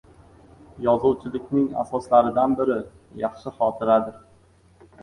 Yozuvchilikning 0.87 1.67
asoslaridan 1.83 2.57
biri– 2.63 2.79
yaxshi 3.27 3.57
xotiradir. 3.61 4.23